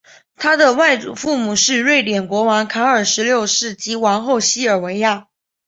[0.35, 5.27] 他的外祖父母是瑞典国王卡尔十六世及王后西尔维娅。